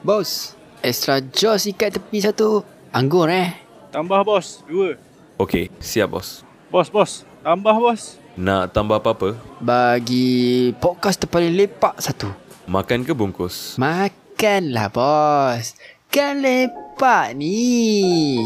[0.00, 2.64] Bos, extra jos ikat tepi satu.
[2.88, 3.52] Anggur eh.
[3.92, 4.96] Tambah bos, dua.
[5.36, 6.40] Okey, siap bos.
[6.72, 7.28] Bos, bos.
[7.44, 8.16] Tambah bos.
[8.32, 9.36] Nak tambah apa-apa?
[9.60, 12.32] Bagi podcast terpaling lepak satu.
[12.64, 13.76] Makan ke bungkus?
[13.76, 15.76] Makanlah bos.
[16.08, 18.40] Kan lepak ni.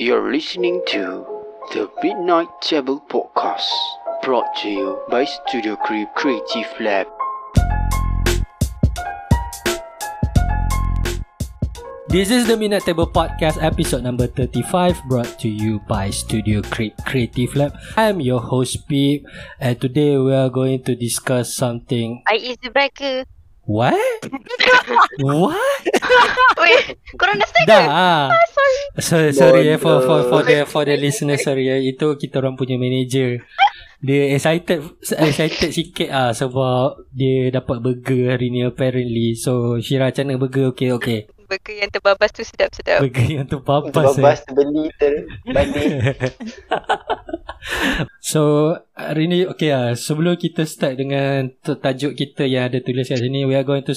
[0.00, 1.28] You're listening to
[1.76, 3.68] the Midnight Table Podcast.
[4.24, 7.15] Brought to you by Studio Creep Creative Lab.
[12.16, 16.96] This is the Midnight Table Podcast episode number 35 brought to you by Studio Creep
[17.04, 17.76] Creative Lab.
[17.92, 19.20] I'm your host Pete
[19.60, 22.24] and today we are going to discuss something.
[22.24, 23.28] I is the breaker.
[23.68, 24.00] What?
[25.20, 25.60] What?
[26.64, 27.84] Wait, korang dah start Dah.
[27.84, 27.92] ke?
[27.92, 28.24] ah.
[28.32, 28.80] Sorry.
[28.96, 31.84] Sorry, sorry eh, for for for the for the listener sorry eh.
[31.84, 33.44] Itu kita orang punya manager.
[34.00, 34.80] Dia excited
[35.20, 39.36] excited sikit ah sebab dia dapat burger hari ni apparently.
[39.36, 41.35] So Syira macam mana burger okey okey.
[41.46, 43.00] Burger yang terbabas tu sedap-sedap.
[43.00, 43.94] Burger yang tu babas.
[43.94, 44.18] eh.
[44.18, 45.90] Babas beli terbanding
[48.22, 53.18] so hari ni okay lah sebelum kita start dengan tajuk kita yang ada tulis kat
[53.18, 53.94] sini we are going to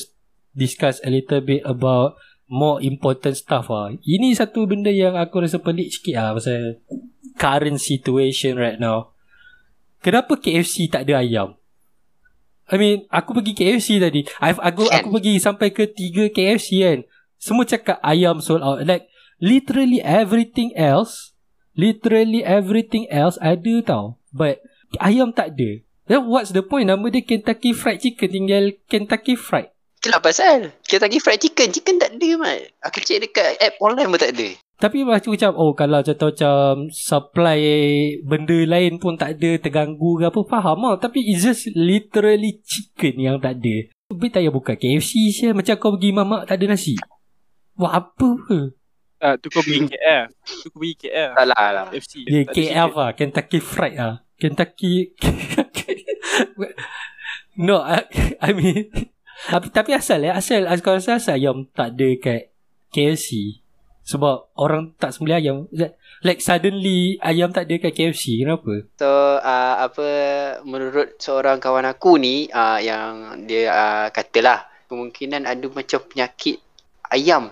[0.53, 2.17] discuss a little bit about
[2.49, 3.93] more important stuff lah.
[4.01, 6.81] Ini satu benda yang aku rasa pelik sikit lah pasal
[7.37, 9.13] current situation right now.
[10.01, 11.59] Kenapa KFC tak ada ayam?
[12.69, 14.25] I mean, aku pergi KFC tadi.
[14.41, 16.99] I've, aku, aku pergi sampai ke 3 KFC kan.
[17.39, 18.83] Semua cakap ayam sold out.
[18.83, 19.07] Like,
[19.39, 21.31] literally everything else,
[21.73, 24.19] literally everything else ada tau.
[24.35, 24.59] But,
[24.99, 25.81] ayam tak ada.
[26.05, 26.91] Then what's the point?
[26.91, 28.29] Nama dia Kentucky Fried Chicken.
[28.29, 29.71] Tinggal Kentucky Fried.
[29.99, 34.15] Itulah pasal lagi fried chicken Chicken tak ada mat Aku cek dekat app online pun
[34.15, 37.59] tak ada Tapi macam oh kalau contoh macam supply
[38.23, 43.19] benda lain pun tak ada terganggu ke apa faham lah tapi it's just literally chicken
[43.19, 43.91] yang tak ada.
[44.07, 46.95] Tapi tak payah buka KFC je macam kau pergi mamak tak ada nasi.
[47.79, 48.59] Buat apa ke?
[49.23, 50.27] Ah, tu kau pergi KL.
[50.43, 51.31] Tu kau pergi KL.
[51.31, 52.27] Salah lah FC.
[52.27, 55.11] Dia Tak ada KL lah Kentucky Fried lah Kentucky
[57.67, 58.07] No I,
[58.47, 58.87] I mean
[59.47, 62.51] tapi, tapi asal ya Asal Kau rasa asal ayam tak ada kat
[62.91, 63.63] KFC
[64.03, 65.57] Sebab orang tak sembelih ayam
[66.23, 68.87] Like suddenly Ayam tak ada kat KFC Kenapa?
[68.99, 70.07] So uh, apa
[70.63, 73.11] Menurut seorang kawan aku ni uh, Yang
[73.47, 76.59] dia uh, katalah Kemungkinan ada macam penyakit
[77.11, 77.51] Ayam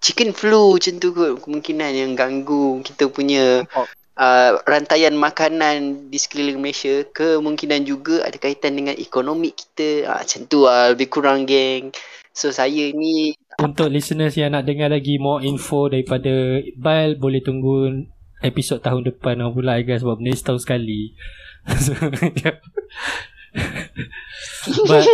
[0.00, 1.32] chicken flu macam tu kot.
[1.44, 3.86] Kemungkinan yang ganggu Kita punya Oh.
[4.16, 7.04] uh, Rantaian makanan Di sekeliling Malaysia.
[7.12, 10.08] Kemungkinan juga Ada kaitan dengan ekonomi kita.
[10.08, 10.92] Uh, Macam tu lah.
[10.96, 11.92] Lebih kurang geng.
[12.32, 18.08] So saya ni Untuk listeners yang nak dengar lagi More info daripada Iqbal Boleh tunggu
[18.40, 21.02] Episod tahun depan Apa pula guys Sebab benda ni setahun sekali.
[21.60, 21.92] So,
[24.86, 25.04] But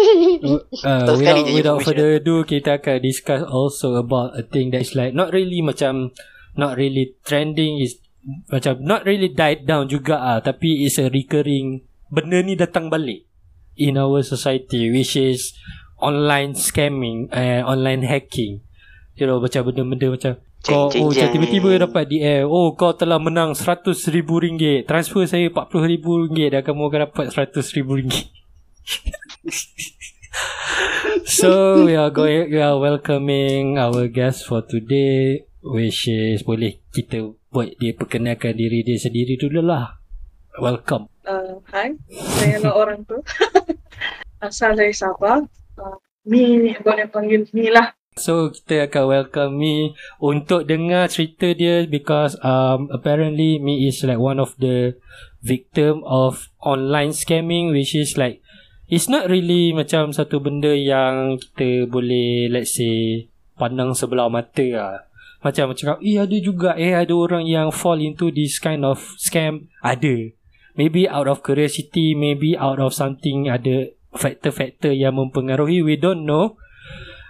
[0.84, 5.32] uh, without, without further ado Kita akan discuss also About a thing that's like Not
[5.32, 6.12] really macam
[6.52, 7.96] Not really trending is
[8.52, 13.24] Macam not really died down juga ah, Tapi it's a recurring Benda ni datang balik
[13.80, 15.56] In our society Which is
[15.96, 18.60] Online scamming uh, Online hacking.
[19.16, 20.32] You know macam benda-benda macam
[20.66, 21.30] kau Jeng, oh, jeng.
[21.30, 27.24] tiba-tiba dapat DM Oh kau telah menang RM100,000 Transfer saya RM40,000 Dan kamu akan dapat
[27.30, 28.10] RM100,000
[31.38, 37.30] So we are going We are welcoming Our guest for today Which is Boleh kita
[37.54, 40.02] Buat dia perkenalkan diri dia sendiri dulu lah
[40.58, 41.90] Welcome Uh, hai,
[42.38, 43.18] saya lah orang tu.
[44.46, 45.42] Asal dari Sabah.
[45.74, 47.90] Uh, Mi, boleh panggil Mi lah.
[48.16, 49.92] So kita akan welcome Mi
[50.24, 54.96] Untuk dengar cerita dia Because um, apparently Mi is like one of the
[55.44, 58.40] Victim of online scamming Which is like
[58.88, 63.28] It's not really macam satu benda yang Kita boleh let's say
[63.60, 65.04] Pandang sebelah mata lah.
[65.44, 69.68] Macam cakap Eh ada juga Eh ada orang yang fall into this kind of scam.
[69.84, 70.32] Ada.
[70.72, 75.84] Maybe out of curiosity Maybe out of something Ada faktor-faktor yang mempengaruhi.
[75.84, 76.56] We don't know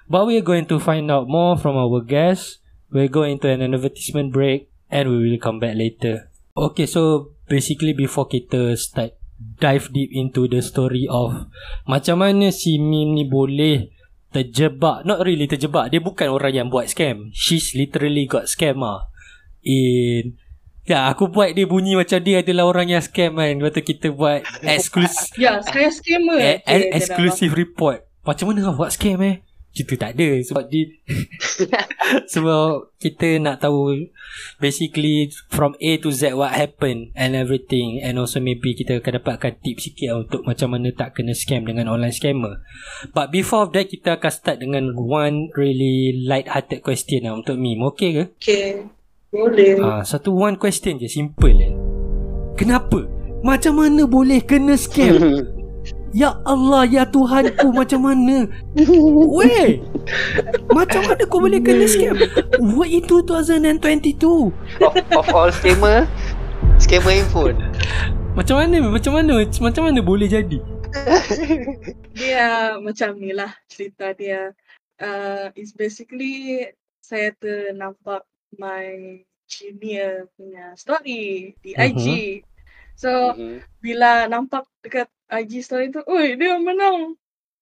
[0.06, 2.62] But we are going to find out more from our guests.
[2.90, 6.30] We're going to an advertisement break and we will come back later.
[6.56, 11.50] Okay, so basically before kita start dive deep into the story of
[11.84, 13.92] macam mana si Mim ni boleh
[14.32, 17.28] terjebak, not really terjebak, dia bukan orang yang buat scam.
[17.36, 19.12] She's literally got scam ah.
[19.66, 20.38] In
[20.86, 23.58] Ya, aku buat dia bunyi macam dia adalah orang yang scam kan.
[23.58, 26.38] Lepas tu kita buat exclusive Ya, saya scammer.
[26.38, 28.06] Eh, Okay, exclusive report.
[28.22, 29.42] Macam mana kau buat scam eh?
[29.76, 30.88] Itu tak ada sebab di
[32.32, 34.08] sebab kita nak tahu
[34.56, 39.60] basically from A to Z what happen and everything and also maybe kita akan dapatkan
[39.60, 42.64] tips sikit lah untuk macam mana tak kena scam dengan online scammer.
[43.12, 47.84] But before that kita akan start dengan one really light hearted question lah untuk meme.
[47.92, 48.24] Okay ke?
[48.40, 48.66] Okay.
[49.28, 49.76] Boleh.
[49.84, 51.72] Ah, satu one question je simple eh.
[52.56, 53.04] Kenapa?
[53.44, 55.20] Macam mana boleh kena scam?
[56.16, 58.48] Ya Allah, ya Tuhanku, macam mana?
[59.36, 59.84] Weh!
[60.72, 62.16] Macam mana kau boleh kena scam?
[62.56, 64.48] Wait, in 2022.
[64.80, 66.08] of, of all scammer,
[66.80, 67.60] scammer handphone.
[68.32, 68.80] Macam mana?
[68.88, 69.44] Macam mana?
[69.44, 70.56] Macam mana boleh jadi?
[72.16, 74.56] Dia macam ni lah cerita dia.
[74.96, 76.64] Uh, it's basically
[77.04, 78.24] saya ternampak
[78.56, 81.80] my junior punya story di Mhm.
[81.92, 82.04] IG.
[82.96, 83.60] So, Mhm.
[83.84, 87.14] bila nampak dekat IG story tu, oi dia menang.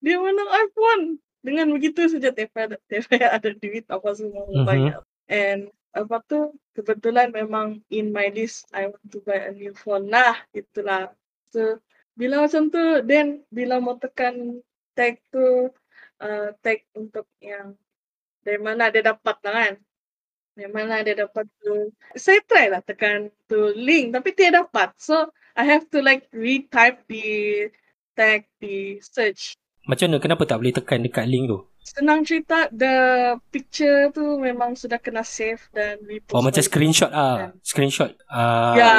[0.04, 1.04] Dia menang iPhone.
[1.44, 4.64] Dengan begitu saja TP ada, TP ada duit apa semua Mhm.
[4.64, 5.00] banyak.
[5.28, 5.60] And
[5.94, 10.36] apa tu kebetulan memang in my list I want to buy a new phone lah
[10.50, 11.12] itulah.
[11.54, 11.78] So
[12.14, 14.58] bila macam tu then bila mau tekan
[14.98, 15.70] tag tu
[16.20, 17.78] uh, tag untuk yang
[18.42, 19.74] dari mana dia dapat lah kan.
[20.54, 21.90] Dari mana dia dapat tu.
[22.14, 24.92] Saya try lah tekan tu link tapi tidak dapat.
[24.98, 27.70] So I have to like retype the
[28.18, 29.54] tag di search.
[29.86, 30.18] Macam mana?
[30.18, 31.62] Kenapa tak boleh tekan dekat link tu?
[31.84, 32.96] Senang cerita the
[33.52, 36.32] picture tu memang sudah kena save dan repost.
[36.32, 37.52] Oh, macam screenshot ah.
[37.60, 38.16] Screenshot.
[38.26, 38.74] Ah.
[38.74, 38.92] Ya,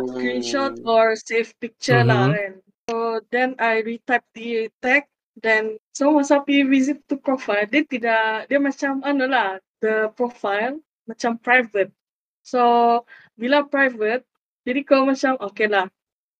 [0.00, 0.08] Oh.
[0.16, 2.32] screenshot or save picture lah Mhm.
[2.32, 2.52] kan.
[2.88, 2.94] So
[3.28, 5.06] then I retype the tag
[5.38, 10.80] then so masa pergi visit to profile dia tidak dia macam anu lah the profile
[11.06, 11.92] macam private.
[12.42, 12.60] So
[13.36, 14.24] bila private
[14.64, 15.86] jadi kau macam okay lah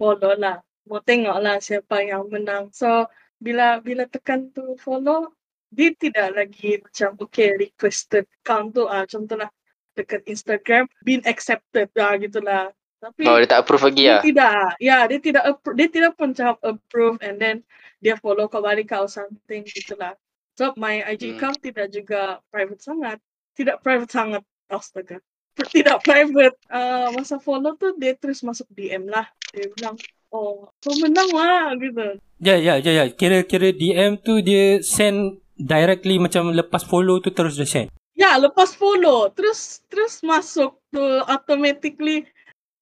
[0.01, 0.65] follow lah.
[0.89, 2.73] Mau tengok lah siapa yang menang.
[2.73, 3.05] So
[3.37, 5.29] bila bila tekan tu follow
[5.69, 9.53] dia tidak lagi macam okay requested account tu ah contohlah
[9.93, 12.73] dekat Instagram been accepted lah gitulah.
[12.99, 14.21] Tapi Oh, dia tak approve lagi dia lah.
[14.21, 14.69] tidak.
[14.77, 17.57] Ya, dia tidak appro- dia tidak pun cakap approve and then
[17.99, 20.17] dia follow kau balik kau something gitulah.
[20.57, 21.37] So my IG Hmm.
[21.37, 23.17] account tidak juga private sangat.
[23.57, 24.43] Tidak private sangat.
[24.69, 25.17] Astaga.
[25.57, 26.57] Tidak private.
[26.69, 29.25] Uh, masa follow tu dia terus masuk DM lah.
[29.51, 29.97] Dia bilang,
[30.31, 32.19] oh kau menang lah gitu.
[32.41, 33.05] Ya, ya, ya, ya.
[33.13, 37.89] Kira-kira DM tu dia send directly macam lepas follow tu terus dia send.
[38.17, 42.29] Ya, lepas follow terus terus masuk tu automatically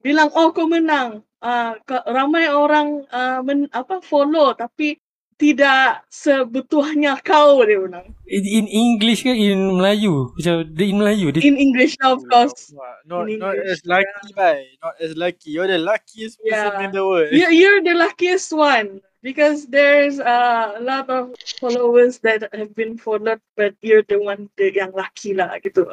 [0.02, 1.24] bilang oh kau menang.
[1.38, 1.78] Uh,
[2.10, 4.98] ramai orang uh, men, apa follow tapi
[5.38, 8.11] tidak sebutuhnya kau dia bilang.
[8.26, 10.35] In, in English ke in Melayu?
[10.35, 12.75] Macam dia in Melayu dia In English lah of course.
[13.06, 14.67] Not, In not English, as lucky, bye.
[14.82, 15.55] Not as lucky.
[15.55, 16.85] You're the luckiest person Yeah.
[16.85, 17.31] in the world.
[17.31, 22.99] You, you're the luckiest one because there's uh, a lot of followers that have been
[22.99, 25.87] followed but you're the one that yang lucky lah gitu.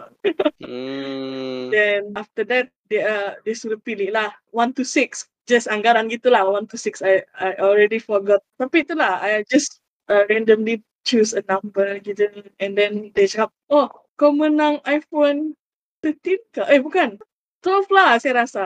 [0.58, 1.70] Hmm.
[1.74, 6.42] Then after that dia uh, dia suruh pilih lah 1 to 6 just anggaran gitulah
[6.44, 8.42] 1 to 6 I I already forgot.
[8.56, 12.26] Tapi itulah I just uh, randomly choose a number gitu
[12.58, 15.54] and then dia cakap oh kau menang iPhone
[16.02, 16.62] 13 ke?
[16.66, 17.22] Eh bukan
[17.62, 18.64] 12 lah saya rasa.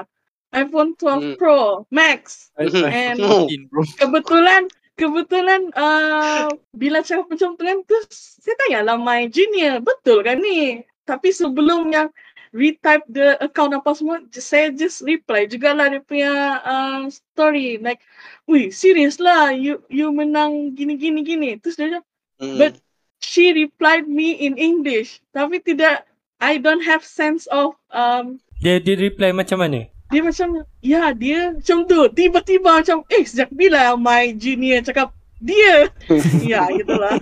[0.50, 1.36] iPhone 12 Hmm.
[1.38, 1.60] Pro
[1.90, 2.50] Max.
[2.58, 3.84] iPhone And- 14, bro.
[3.98, 4.62] Kebetulan
[4.96, 10.36] kebetulan uh, bila cakap macam tu kan terus saya tanya lah my junior betul kan
[10.36, 12.12] ni tapi sebelum yang
[12.51, 16.31] retype the account apa semua j- saya just reply jugalah dia punya
[16.63, 18.01] uh, story like
[18.46, 22.06] wih serious lah you you menang gini gini gini terus dia cakap
[22.40, 22.56] Hmm.
[22.56, 22.74] but
[23.19, 26.07] she replied me in English tapi tidak
[26.40, 29.92] I don't have sense of um, dia dia reply macam mana?
[30.09, 35.85] dia macam ya dia macam tu tiba-tiba macam eh sejak bila my junior cakap dia
[36.42, 37.19] ya gitulah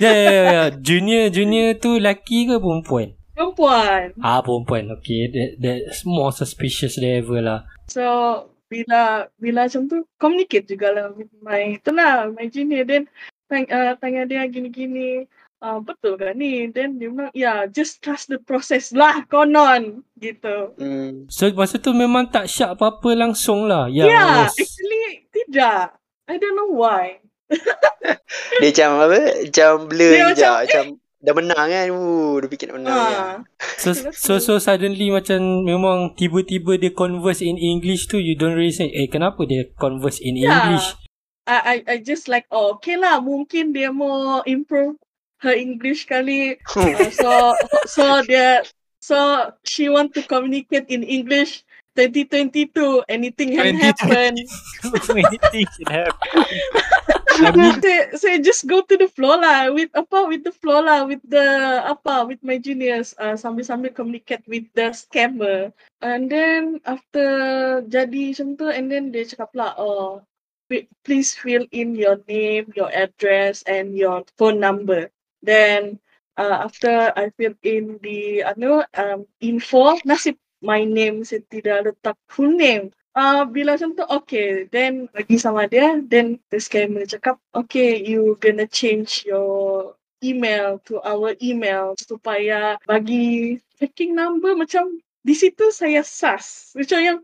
[0.00, 0.62] Ya, ya, ya, ya.
[0.80, 3.12] Junior junior tu lelaki ke perempuan?
[3.40, 4.92] Perempuan Ah, perempuan.
[4.94, 7.60] Okay, that that's more suspicious than ever lah.
[7.86, 8.04] so
[8.68, 9.00] bila
[9.34, 13.08] bila macam tu communicate jugalah with my itulah my junior then
[13.46, 15.26] tanya, uh, tanya dia gini-gini
[15.58, 20.70] uh, betul kan ni then dia bilang ya just trust the process lah konon gitu
[20.76, 21.26] Hmm.
[21.26, 23.88] So masa tu memang tak syak apa-apa langsung lah.
[23.88, 25.04] Ya, yeah, was- actually
[25.34, 27.18] tidak I don't know why
[28.62, 29.18] Dia macam apa?
[29.42, 30.26] Macam blur Dia je.
[30.30, 30.84] macam, Macam,
[31.20, 31.86] dah menang kan.
[31.92, 33.12] Uh, dia fikir nak menang kan.
[33.12, 33.34] ah
[33.80, 38.72] So, so so suddenly macam memang tiba-tiba dia converse in English tu you don't really
[38.72, 40.52] say eh kenapa dia converse in Yeah.
[40.52, 40.96] English?
[41.48, 45.00] I, I I just like oh okay lah mungkin dia mau improve
[45.40, 47.56] her English kali uh, so
[47.88, 48.60] so dia
[49.00, 49.16] so
[49.64, 51.64] she want to communicate in English
[51.96, 53.82] 2022 anything can 2022.
[53.82, 54.32] happen
[55.24, 56.44] Anything can happen.
[57.40, 61.20] Saya, saya just go to the floor lah with apa with the floor lah with
[61.24, 65.72] the apa with my juniors uh, sambil-sambil communicate with the scammer.
[66.04, 67.26] And then after
[67.88, 70.22] jadi macam tu and then dia cakap lah oh
[71.02, 75.10] please fill in your name your address and your phone number.
[75.42, 75.98] Then
[76.36, 82.16] uh, after I fill in the ano um, info nasib my name saya tidak letak
[82.28, 84.64] full name Uh, bila macam tu, okay.
[84.72, 86.00] Then, lagi sama dia.
[86.00, 89.92] Then, the scammer cakap, okay, you gonna change your
[90.24, 96.72] email to our email supaya bagi tracking number macam di situ saya sus.
[96.72, 97.18] Macam yang,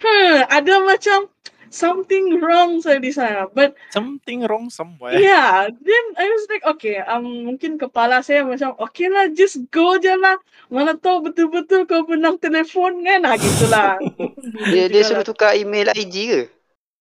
[0.00, 1.28] hmm, ada macam
[1.72, 3.48] something wrong saya di sana.
[3.48, 5.16] But Something wrong somewhere.
[5.16, 9.96] Yeah, then I was like, okay, um, mungkin kepala saya macam, okay lah, just go
[9.96, 10.36] je lah.
[10.68, 13.96] Mana tahu betul-betul kau menang telefon kan, ah, gitulah.
[14.72, 16.42] Dia, dia suruh tukar email IG ke?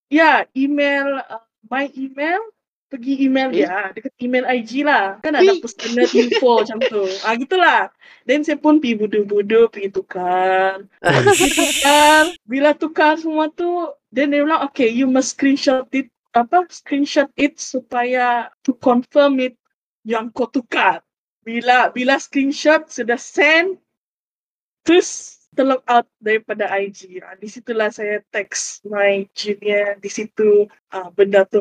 [0.07, 2.39] Ya, email, uh, my email,
[2.91, 3.63] pergi email Eh?
[3.63, 5.15] dia, dekat email IG lah.
[5.23, 7.03] Kan ada personal info macam tu.
[7.23, 7.87] Ah, gitulah.
[8.27, 10.83] Then saya pun pergi budu-budu, pergi tukar.
[10.99, 12.35] Pergi tukar.
[12.43, 17.57] Bila tukar semua tu, then dia bilang, okay, you must screenshot it, apa, screenshot it
[17.57, 19.55] supaya to confirm it
[20.03, 21.01] yang kau tukar.
[21.41, 23.81] Bila bila screenshot sudah send,
[24.85, 27.19] terus terlog out daripada IG.
[27.19, 31.59] Ah, di situlah saya text my junior di situ ah, benda tu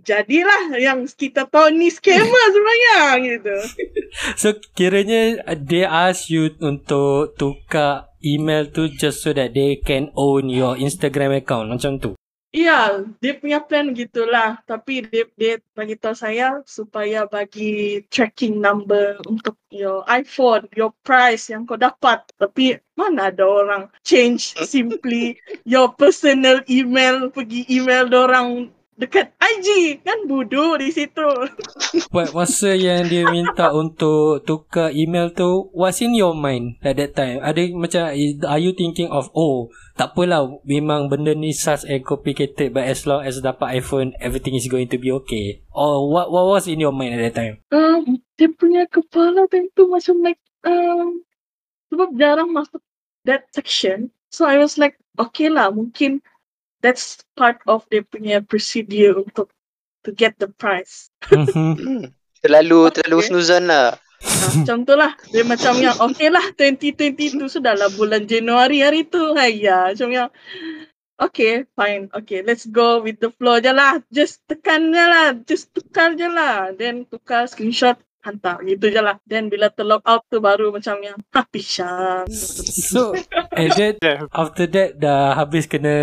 [0.00, 3.56] jadilah yang kita tahu ni scammer sebenarnya gitu.
[4.36, 10.10] So kiranya uh, they ask you untuk tukar email tu just so that they can
[10.14, 12.14] own your Instagram account macam tu.
[12.52, 14.60] Iya, dia punya plan gitulah.
[14.68, 21.48] Tapi dia dia bagi tahu saya supaya bagi tracking number untuk your iPhone, your price
[21.48, 22.20] yang kau dapat.
[22.36, 25.32] Tapi mana ada orang change simply
[25.64, 28.68] your personal email pergi email orang
[29.02, 31.26] dekat IG kan bodoh di situ.
[32.14, 37.18] Buat masa yang dia minta untuk tukar email tu, what's in your mind at that
[37.18, 37.42] time?
[37.42, 38.14] Ada macam,
[38.46, 43.02] are you thinking of, oh, tak apalah, memang benda ni sus and complicated but as
[43.02, 45.66] long as dapat iPhone, everything is going to be okay.
[45.74, 47.54] Or what what was in your mind at that time?
[47.74, 51.20] Um, dia punya kepala time tu macam like um,
[51.90, 52.80] sebab jarang masuk
[53.26, 54.14] that section.
[54.32, 56.24] So I was like, okay lah, mungkin
[56.82, 59.48] that's part of dia punya procedure untuk
[60.02, 61.08] to get the prize.
[61.30, 61.48] Mhm.
[61.82, 62.04] Hmm.
[62.42, 63.28] Terlalu terlalu Okay.
[63.30, 63.94] snuzan lah.
[64.22, 65.14] Ha, macam tu lah.
[65.30, 69.34] Dia macam yang, okay lah 2020 tu sudahlah bulan Januari hari tu.
[69.34, 70.28] Haya, macam yang,
[71.22, 72.10] okay, fine.
[72.10, 74.02] Okay, let's go with the flow je lah.
[74.10, 75.38] Just tekan je lah.
[75.46, 76.74] Just tukar je lah.
[76.74, 78.62] Then tukar screenshot, hantar.
[78.62, 79.18] Gitu je lah.
[79.26, 82.26] Then bila terlog out tu baru macam yang, ha, pisang.
[82.30, 83.12] So,
[83.52, 83.98] and then
[84.32, 85.94] after that dah habis kena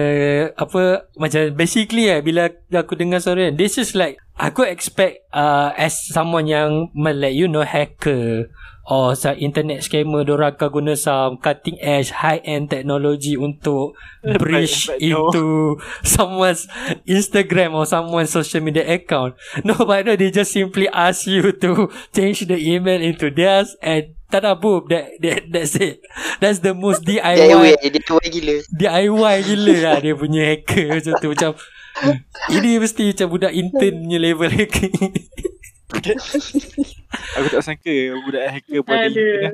[0.53, 5.95] apa macam basically eh bila aku dengar suara this is like aku expect uh, as
[6.11, 8.51] someone yang like you know hacker
[8.89, 13.93] or some internet scammer diorang akan guna some cutting edge high end technology untuk
[14.41, 15.29] breach but no.
[15.29, 15.45] into
[16.17, 16.65] someone's
[17.05, 19.37] Instagram or someone's social media account.
[19.61, 24.17] No, but no, they just simply ask you to change the email into theirs and
[24.33, 26.01] tada boom, that, that, that's it.
[26.41, 28.55] That's the most DIY DIY DIY gila.
[28.73, 31.51] DIY gila lah dia punya hacker macam tu macam
[32.49, 34.89] ini mesti macam budak intern punya level hacker.
[37.37, 37.93] Aku tak sangka
[38.25, 39.09] budak hacker pun ada.
[39.09, 39.45] Aduh.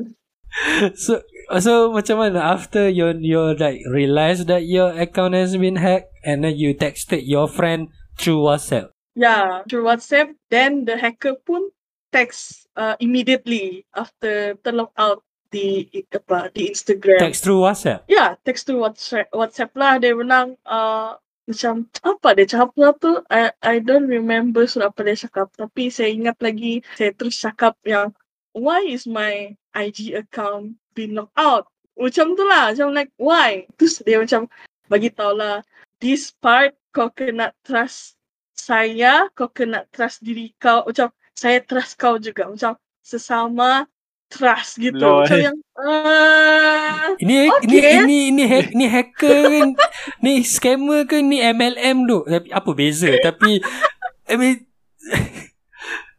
[0.96, 1.20] so
[1.60, 6.44] so macam mana after you you like realize that your account has been hacked and
[6.44, 8.92] then you texted your friend through WhatsApp.
[9.16, 10.36] Yeah, through WhatsApp.
[10.52, 11.72] Then the hacker pun
[12.12, 15.24] text uh, immediately after terlog out
[15.56, 17.20] di apa di Instagram.
[17.20, 18.04] Text through WhatsApp.
[18.12, 19.94] Ya, text tu WhatsApp, WhatsApp lah.
[20.04, 21.16] Dia bilang uh,
[21.46, 23.22] macam apa dia cakap lah tu.
[23.30, 25.54] I, I don't remember surat apa dia cakap.
[25.54, 28.10] Tapi saya ingat lagi, saya terus cakap yang
[28.58, 31.70] why is my IG account been locked out?
[31.96, 32.74] Macam tu lah.
[32.74, 33.70] Macam like, why?
[33.78, 34.50] Terus dia macam
[34.90, 35.62] bagi lah,
[36.02, 38.18] this part kau kena trust
[38.58, 40.82] saya, kau kena trust diri kau.
[40.86, 42.50] Macam saya trust kau juga.
[42.50, 42.74] Macam
[43.06, 43.86] sesama
[44.36, 45.00] trust gitu.
[45.00, 45.24] Lol.
[45.24, 47.68] Macam yang, uh, Ini Okay.
[47.72, 49.70] ini ini ini hack ni hacker kan.
[50.24, 52.28] ni scammer ke ni MLM tu.
[52.28, 53.16] Tapi apa beza?
[53.24, 53.64] Tapi
[54.28, 54.58] I mean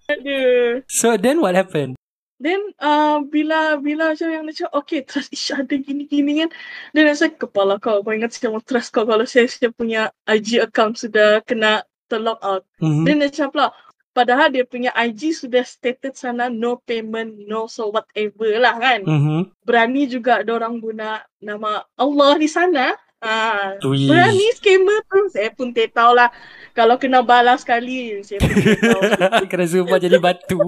[0.07, 0.87] Aduh.
[0.87, 1.99] so then what happened?
[2.37, 6.51] Then uh, bila bila macam yang cakap okay trust each other gini-gini kan
[6.93, 10.61] Then saya kepala kau kau ingat saya mau trust kau kalau saya, saya punya IG
[10.61, 13.03] account sudah kena terlog out Mhm.
[13.03, 13.71] Then cakap lah
[14.17, 19.53] padahal dia punya IG sudah stated sana no payment no so whatever lah kan Mhm.
[19.61, 24.13] Berani juga orang guna nama Allah di sana Ah, Ui.
[24.13, 25.33] berani scammer tu.
[25.33, 26.29] Saya pun tak tahu lah.
[26.77, 29.01] Kalau kena balas sekali, saya pun tak tahu.
[29.51, 30.61] Kena sumpah jadi batu.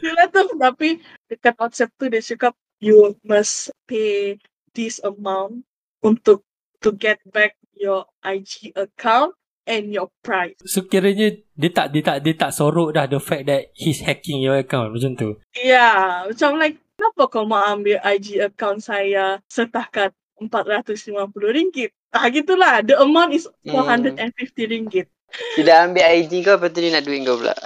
[0.00, 4.40] Yelah tu, tapi dekat WhatsApp tu dia cakap you must pay
[4.72, 5.62] this amount
[6.00, 6.42] untuk
[6.80, 10.58] to get back your IG account and your price.
[10.66, 14.42] So kiranya dia tak dia tak dia tak sorok dah the fact that he's hacking
[14.42, 15.30] your account macam tu.
[15.54, 21.90] Ya, macam like kenapa kau mau ambil IG account saya setakat RM450?
[22.12, 22.84] Ah gitulah.
[22.84, 23.78] The amount is Hmm.
[23.78, 25.06] RM450.
[25.32, 27.56] Tidak ambil IG kau, lepas tu dia nak duit kau pula.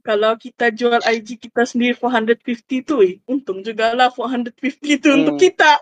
[0.00, 5.18] Kalau kita jual IG kita sendiri 450 tu, eh, untung jugalah 450 tu Hmm.
[5.24, 5.76] untuk kita.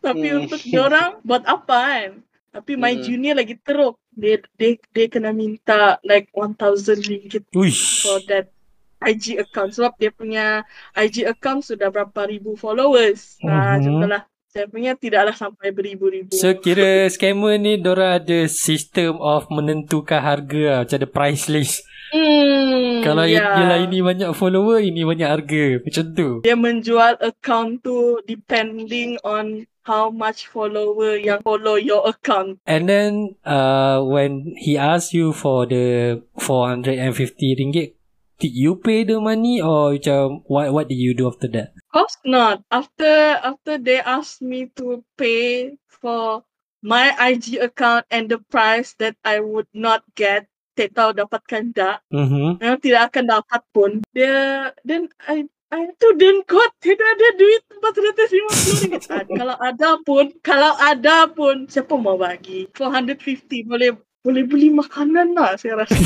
[0.00, 0.38] Tapi Hmm.
[0.46, 2.10] untuk orang buat apa kan?
[2.56, 3.04] Tapi my Hmm.
[3.04, 4.00] junior lagi teruk.
[4.10, 8.00] Dia dia dia kena minta like 1000 ringgit Uish.
[8.00, 8.48] for that
[8.96, 10.64] IG account sebab dia punya
[10.96, 13.36] IG account sudah berapa ribu followers.
[13.44, 13.84] Nah, Mhm.
[13.84, 16.32] contohlah saya punya tidaklah sampai beribu-ribu.
[16.32, 21.84] So kira scammer ni Diorang ada sistem of menentukan harga lah Macam ada price list
[22.16, 23.52] hmm, Kalau yeah.
[23.52, 29.68] ialah ini banyak follower Ini banyak harga Macam tu dia menjual account tu depending on
[29.86, 32.58] how much follower yang follow your account.
[32.66, 37.94] And then uh, When he asked you for the 450 ringgit
[38.36, 41.72] Did you pay the money Or macam What, what did you do after that?
[41.72, 42.66] Of course not.
[42.68, 46.44] After after they asked me to pay for
[46.84, 52.04] my IG account and the price that I would not get, tak tahu dapatkan tak.
[52.12, 52.60] Mm-hmm.
[52.60, 53.90] Memang tidak akan dapat pun.
[54.12, 59.04] Dia then I I tu then kot tidak ada duit 450 ringgit.
[59.12, 62.64] Ah, kalau ada pun, kalau ada pun siapa mau bagi?
[62.72, 63.92] 450 boleh
[64.24, 65.92] boleh beli makanan lah saya rasa.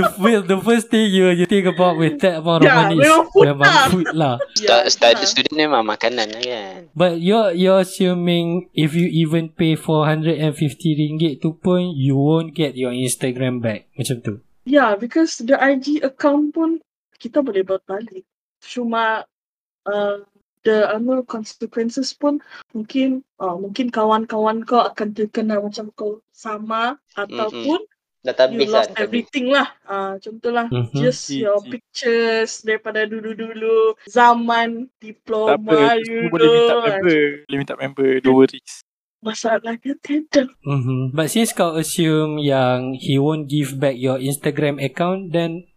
[0.00, 2.96] the, first, the first thing you, you think about with that amount of Ya, money
[2.96, 3.86] is memang food memang lah.
[3.92, 4.34] food lah.
[4.56, 5.28] Start, start ah.
[5.28, 6.80] student memang makanan lah kan.
[6.96, 10.48] But you're you're assuming if you even pay 450
[10.96, 14.34] ringgit tu pun you won't get your Instagram back macam tu.
[14.64, 16.80] Yeah, because the IG account pun
[17.16, 18.24] kita boleh buat balik.
[18.60, 19.22] Cuma
[19.84, 20.16] uh,
[20.62, 22.40] the ano consequences pun
[22.72, 27.92] mungkin uh, mungkin kawan-kawan kau akan terkena macam kau sama ataupun you
[28.24, 28.72] Database lah.
[28.72, 29.04] lost database.
[29.04, 29.68] everything lah.
[29.84, 30.96] Uh, contohlah Mhm.
[30.96, 36.80] just Si- your pictures daripada dulu-dulu zaman Tak diploma apa, you semua boleh minta know.
[36.82, 37.20] member.
[37.44, 38.72] Boleh minta member, no worries.
[39.20, 40.48] Masalahnya tidak.
[40.60, 41.12] Mhm.
[41.12, 45.68] But since kau assume yang he won't give back your Instagram account then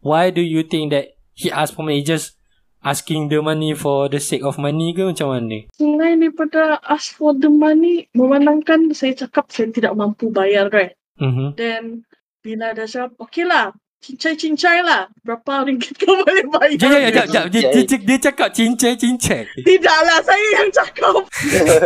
[0.00, 2.36] why do you think that he ask for money He just
[2.80, 5.68] asking the money for the sake of money ke macam mana?
[5.76, 10.96] Selain daripada ask for the money, memandangkan saya cakap saya tidak mampu bayar right.
[11.20, 11.56] Mhm.
[11.60, 12.08] Then
[12.40, 15.12] bila dia cakap, okay lah, cincai-cincai lah.
[15.20, 16.80] Berapa ringgit kau boleh bayar?
[16.80, 17.44] Jap, jap, jap, jap.
[17.52, 19.42] Dia, dia, dia, dia cakap cincai-cincai.
[19.60, 21.20] Tidaklah, saya yang cakap.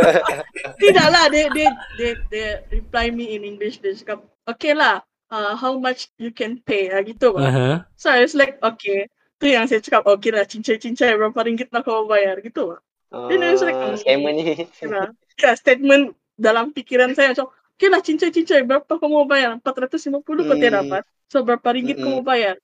[0.82, 3.82] Tidaklah, dia, dia, dia, dia reply me in English.
[3.82, 7.36] Dia cakap, okay lah, uh, how much you can pay, lah, gitu.
[7.36, 7.48] Uh-huh.
[7.48, 7.76] Uh-huh.
[7.96, 9.08] So I was like, okay.
[9.40, 12.78] Tu yang saya cakap, okay lah, cincai-cincai, berapa ringgit nak kau bayar, gitu.
[13.14, 13.94] Oh, Then I was like, hmm.
[14.00, 14.66] scammer ni.
[14.74, 15.12] Okay lah.
[15.38, 19.58] Ya, statement dalam pikiran saya macam, okay lah, cincai-cincai, berapa kau mau bayar?
[19.62, 20.58] 450 kau Hmm.
[20.58, 21.02] tidak dapat.
[21.30, 22.22] So, berapa ringgit kau Mm-mm.
[22.22, 22.58] mau bayar?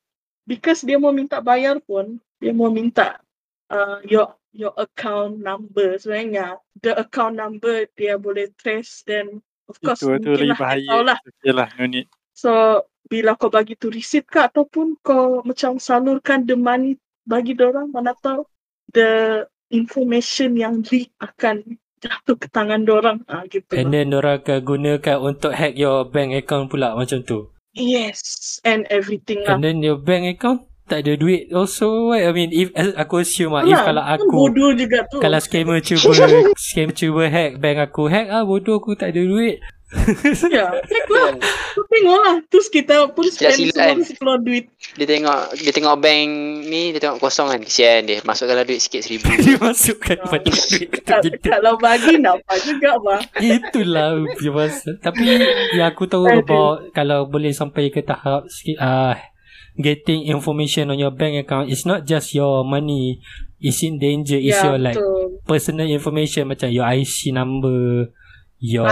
[0.47, 3.23] Because dia mau minta bayar pun, dia mau minta
[3.71, 5.95] uh, your your account number.
[5.95, 9.39] Sebenarnya, the account number dia boleh trace then
[9.71, 10.89] of course Itu, itu lagi lah, bahaya.
[10.91, 11.19] tahu lah.
[11.55, 12.11] Lah, no need.
[12.41, 16.97] So, bila kau bagi tu receipt ke ataupun kau macam salurkan the money
[17.29, 18.49] bagi orang mana tahu
[18.97, 23.77] the information yang leak akan jatuh ke tangan orang ah gitu.
[23.77, 27.53] And then orang akan gunakan untuk hack your bank account pula macam tu.
[27.77, 29.55] yes, and everything lah.
[29.55, 32.17] And then your bank account tak ada duit also.
[32.17, 35.21] I mean if aku assume lah, if kalau kan aku bodoh juga tu.
[35.21, 36.11] kalau scammer cuba
[36.65, 39.61] scam cuba hack bank aku hack ah bodoh aku tak ada duit.
[40.55, 41.35] ya, hack lah.
[41.75, 42.37] Tu tengoklah.
[42.47, 43.97] Terus kita pun spend silat kan?
[44.07, 44.71] semua keluar duit.
[44.95, 46.31] Dia tengok dia tengok bank
[46.71, 47.61] ni, dia tengok kosong kan.
[47.63, 48.23] Kesian dia.
[48.23, 49.27] Masukkanlah duit sikit seribu.
[49.45, 51.43] Dia masukkan banyak duit untuk Ka- gitu.
[51.43, 53.21] Kalau bagi nampak juga bah.
[53.41, 54.91] Itulah dia masa.
[55.03, 55.27] Tapi
[55.75, 59.19] yang aku tahu about kalau boleh sampai ke tahap sikit ah
[59.81, 63.23] getting information on your bank account it's not just your money
[63.63, 65.41] is in danger it's ya, your like betul.
[65.47, 68.11] personal information macam your IC number
[68.61, 68.85] your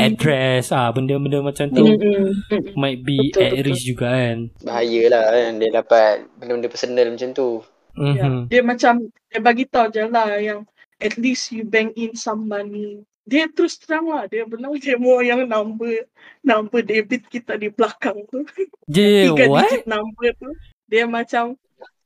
[0.00, 1.84] address ah benda-benda macam tu.
[1.84, 2.32] Mm-mm.
[2.80, 3.66] might be Betul, at betul.
[3.68, 5.50] risk juga kan Bahaya lah kan.
[5.60, 7.60] Dia dapat benda-benda personal macam tu.
[8.00, 8.92] Ya, mhm dia macam
[9.28, 10.64] dia bagi tahu je lah yang
[11.00, 13.04] at least you bank in some money.
[13.28, 14.24] Dia terus terang lah.
[14.26, 16.08] Dia benar dia mau yang number
[16.40, 18.42] number debit kita di belakang tu.
[18.94, 20.50] je Tiga what digit number tu.
[20.88, 21.54] Dia macam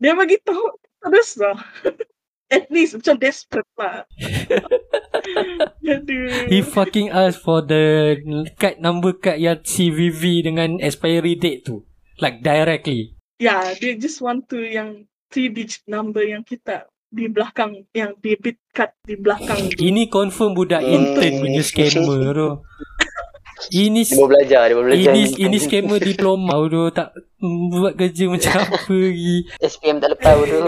[0.02, 0.74] dia bagi tahu
[1.06, 1.58] terus lah.
[2.50, 4.04] at least macam desperate lah.
[5.94, 6.48] Aduh.
[6.48, 8.16] He fucking ask for the
[8.60, 11.84] card number card yang CVV dengan expiry date tu.
[12.20, 13.16] Like directly.
[13.42, 18.58] Yeah, they just want to yang three digit number yang kita di belakang, yang debit
[18.74, 19.70] card di belakang.
[19.78, 20.94] Ini confirm budak Hmm.
[20.94, 22.50] intern punya scammer tu.
[23.72, 25.12] Ini Dia baru belajar, dia baru belajar.
[25.14, 27.08] ini ini scammer diploma tu tak
[27.44, 29.36] buat kerja macam apa lagi.
[29.60, 30.58] SPM tak lepas tu.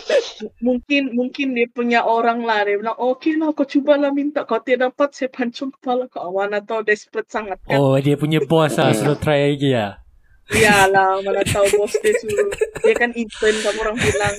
[0.66, 4.62] mungkin mungkin dia punya orang lah dia bilang oh, okay lah kau cubalah minta kau
[4.62, 8.78] tidak dapat saya pancung kepala kau mana tahu desperate sangat kan Oh dia punya boss
[8.78, 10.05] lah suruh try lagi lah.
[10.54, 12.48] Iyalah mana tahu bos dia suruh.
[12.84, 14.34] Dia kan intern kamu orang bilang.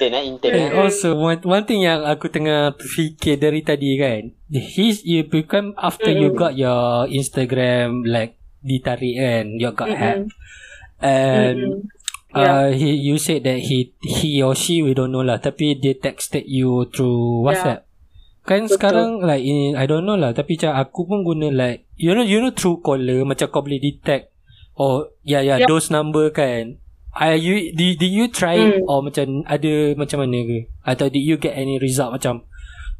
[0.00, 0.80] Intern eh, intern And eh.
[0.80, 4.32] also one, one thing yang aku tengah fikir dari tadi kan?
[4.48, 6.40] His you become after you Mm-mm.
[6.40, 9.60] got your Instagram like ditarik kan?
[9.60, 10.32] You got hacked
[11.00, 11.84] And
[12.32, 12.36] Mm-mm.
[12.36, 15.40] uh, he you said that he he or she we don't know lah.
[15.40, 17.89] Tapi dia texted you through WhatsApp.
[18.40, 18.74] Kan Betul.
[18.80, 22.24] sekarang like in, I don't know lah tapi macam aku pun guna like you know
[22.24, 24.32] you know true caller macam kau boleh detect
[24.74, 25.68] oh yeah yeah Yup.
[25.68, 26.80] those number kan.
[27.10, 28.86] I you did, did you try Hmm.
[28.86, 32.46] or macam ada macam mana ke atau did you get any result macam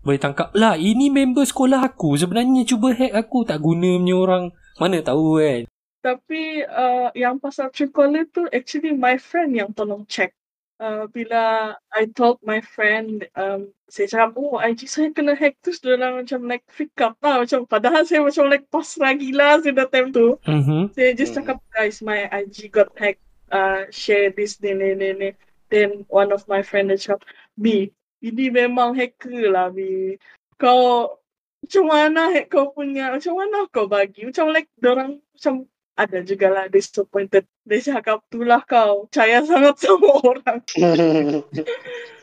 [0.03, 4.44] boleh tangkap lah ini member sekolah aku sebenarnya cuba hack aku tak guna punya orang
[4.83, 5.62] mana tahu kan
[6.00, 10.35] tapi uh, yang pasal Truecaller tu actually my friend yang tolong check
[10.80, 15.70] uh, bila I told my friend um, saya cakap oh IG saya kena hack tu
[15.76, 17.44] dia orang macam like freak up lah.
[17.44, 20.40] Macam padahal saya macam like pasrah gila sudah time tu.
[20.48, 23.22] Mhm Saya just cakap guys my IG got hacked.
[23.50, 25.30] Uh, share this ni ni ni ni.
[25.70, 27.28] Then one of my friend dia cakap
[27.60, 30.14] B ini memang hacker lah B.
[30.60, 31.16] Kau
[31.60, 34.28] macam mana hack kau punya macam mana kau bagi?
[34.28, 35.54] Macam like orang macam
[36.00, 37.44] ada juga lah disappointed.
[37.68, 39.04] Dia cakap tu lah kau.
[39.08, 40.60] Percaya sangat sama orang.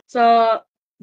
[0.08, 0.22] So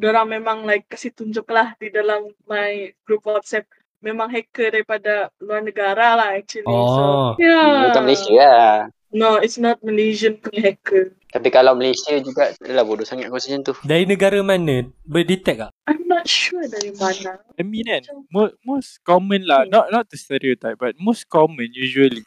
[0.02, 3.70] orang memang like kasih tunjuk lah di dalam my group WhatsApp.
[4.02, 6.66] Memang hacker daripada luar negara lah actually.
[6.68, 7.38] Oh.
[7.38, 8.74] so yeah Bukan Malaysia lah.
[9.10, 11.14] no it's not Malaysian punya hacker.
[11.36, 13.74] Tapi kalau Malaysia juga, adalah bodoh sangat kau macam tu.
[13.84, 14.88] dari negara mana?
[15.04, 15.72] Berdetect tak?
[15.84, 17.44] I'm not sure dari mana.
[17.60, 22.24] I mean kan, mo- most common lah, not not to stereotype, but most common usually,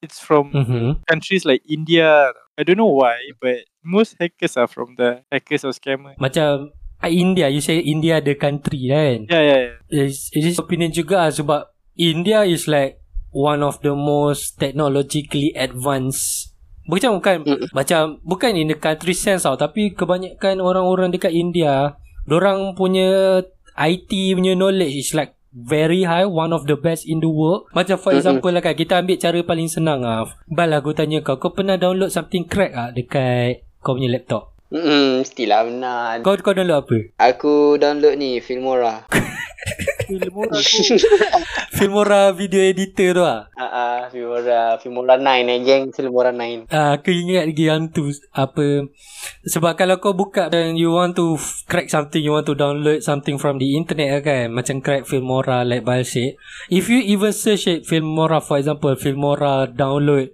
[0.00, 2.32] it's from mhm countries like India.
[2.58, 6.18] I don't know why, but most hackers are from the hackers or scammer.
[6.18, 10.06] Macam ah, India You say India ada country kan Yeah, yeah, yeah.
[10.10, 12.98] It's, it is opinion juga lah sebab India is like
[13.30, 16.50] One of the most technologically advanced
[16.90, 17.68] Bukan bukan Mm.
[17.70, 21.94] macam bukan in the country sense tau tapi kebanyakan orang-orang dekat India
[22.26, 23.38] orang punya
[23.78, 27.66] IT punya knowledge is like very high one of the best in the world.
[27.74, 30.30] Macam for example lah kan kita ambil cara paling senang ah.
[30.46, 34.54] Bal aku tanya kau kau pernah download something crack ah dekat kau punya laptop?
[34.68, 36.20] Hmm, mestilah benar.
[36.22, 36.96] kau kau download apa?
[37.32, 39.08] Aku download ni, Filmora.
[40.08, 40.96] Film orang tu.
[41.76, 46.72] Filmora video editor tu ah Ah, ah, Filmora, Filmora 9 eh, geng Filmora 9.
[46.72, 48.88] Ah, aku ingat lagi yang tu apa
[49.44, 51.36] sebab kalau kau buka dan you want to
[51.68, 55.62] crack something you want to download something from the internet lah kan macam crack Filmora
[55.62, 56.40] like Bal said
[56.72, 60.32] if you even search it Filmora for example Filmora download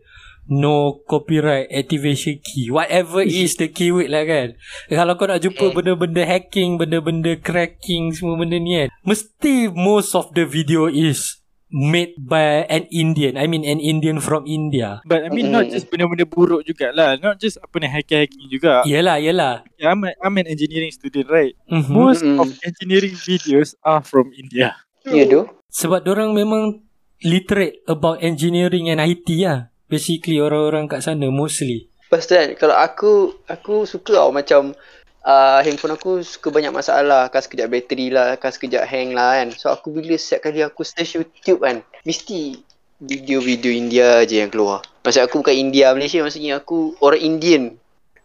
[0.51, 4.49] no copyright activation key whatever is the keyword lah kan
[4.93, 10.33] kalau kau nak jumpa benda-benda hacking benda-benda cracking semua benda ni kan mesti most of
[10.37, 11.41] the video is
[11.75, 15.91] made by an Indian I mean an Indian from India But I mean not just
[15.91, 17.19] benda-benda buruk jugalah.
[17.19, 18.87] Not just apa ni hacking-hacking juga.
[18.87, 19.67] Yelah, yelah.
[19.77, 21.53] Yeah, I'm, a, I'm an engineering student, right?
[21.67, 21.93] Mm-hmm.
[21.93, 22.41] Most Mm-mm.
[22.41, 24.79] of engineering videos are from India.
[25.05, 25.45] Ya tu?
[25.69, 26.85] Sebab orang memang
[27.21, 29.74] literate about engineering and IT lah.
[29.95, 31.87] Basically orang-orang kat sana mostly.
[32.11, 33.13] Lepas tu kan, kalau aku,
[33.47, 34.75] aku suka tau macam
[35.23, 37.31] uh, handphone aku suka banyak masalah.
[37.31, 39.55] Kan sekejap bateri lah, kan sekejap hang lah kan.
[39.55, 42.59] So aku bila setiap kali aku search YouTube kan, mesti
[42.99, 44.83] video-video India je yang keluar.
[45.07, 47.63] Maksud aku bukan India Malaysia, maksudnya aku orang Indian.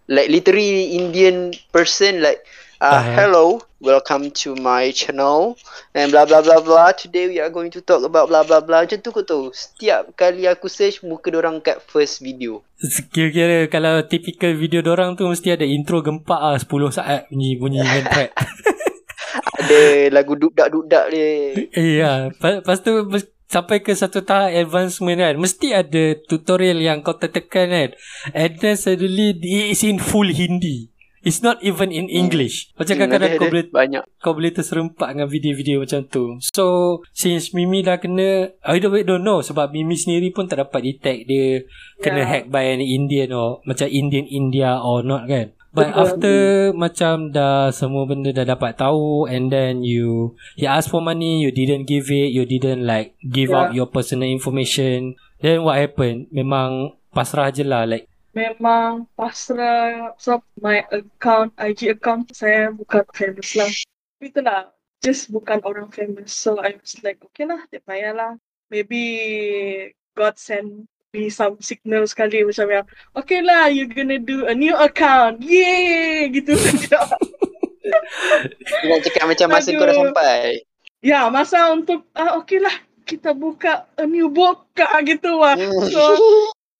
[0.09, 2.41] Like literally Indian person like
[2.79, 3.03] uh, Ah.
[3.15, 5.59] hello, welcome to my channel
[5.91, 6.91] and blah blah blah blah.
[6.95, 8.87] Today we are going to talk about blah blah blah.
[8.87, 9.51] Macam tu kau tahu.
[9.51, 12.63] Setiap kali aku search muka orang kat first video.
[13.11, 18.07] Kira-kira kalau typical video orang tu mesti ada intro gempak lah 10 saat bunyi-bunyi main
[18.15, 18.31] track.
[19.59, 21.27] Ada lagu duk-dak-duk-dak dia.
[21.75, 22.31] Eh, ya.
[22.31, 22.95] Lepas, tu
[23.51, 25.35] sampai ke satu tahap advancement kan.
[25.35, 27.89] Mesti ada tutorial yang kau tertekan kan.
[28.31, 30.98] And then suddenly it is in full Hindi.
[31.19, 32.71] It's not even in English.
[32.73, 34.03] Macam Hmm, kadang-kadang ada- kau boleh Banyak.
[34.17, 36.39] kau boleh terserempak dengan video-video macam tu.
[36.41, 36.65] So,
[37.11, 41.27] since Mimi dah kena, I don't, don't know sebab Mimi sendiri pun tak dapat detect
[41.27, 41.67] dia
[41.99, 42.29] kena Yeah.
[42.29, 45.51] hack by an Indian or macam Indian India or not kan.
[45.69, 46.01] But Betul.
[46.01, 46.37] after
[46.73, 51.53] macam dah semua benda dah dapat tahu and then you he asked for money, you
[51.53, 53.59] didn't give it, you didn't like give Yeah.
[53.59, 55.13] out your personal information.
[55.37, 56.25] Then what happened?
[56.33, 58.08] Memang pasrah je lah like
[58.39, 63.67] Memang pasrah so my account, IG account saya bukan famous lah.
[63.67, 64.71] Tapi itulah,
[65.03, 66.31] just bukan orang famous.
[66.31, 68.39] So I was like, okay lah, tak payahlah.
[68.71, 69.03] Maybe
[70.15, 74.75] God send me some signal sekali macam yang, okay lah, you gonna do a new
[74.79, 75.43] account.
[75.43, 76.31] Yay!
[76.31, 76.55] Gitu
[78.87, 80.03] nak cakap macam masa kau dah Aduh.
[80.13, 80.63] sampai.
[81.03, 82.75] ya, masa untuk, ah okay lah,
[83.09, 85.57] kita buka a new boka gitu lah.
[85.89, 86.01] So,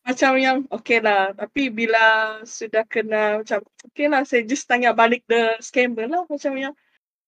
[0.10, 1.38] macam yang okay lah.
[1.38, 2.02] Tapi bila
[2.44, 6.26] sudah kena macam, okay lah, saya just tanya balik the scammer lah.
[6.26, 6.74] Macam yang,